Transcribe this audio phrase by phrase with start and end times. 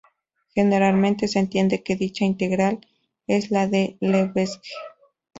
[0.55, 2.79] Generalmente, se entiende que dicha integral
[3.27, 4.63] es la de Lebesgue.